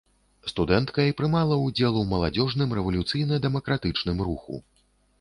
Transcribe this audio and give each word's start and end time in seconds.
Студэнткай 0.51 1.13
прымала 1.19 1.59
ўдзел 1.65 2.01
у 2.01 2.03
маладзёжным 2.15 2.75
рэвалюцыйна-дэмакратычным 2.81 4.17
руху. 4.31 4.55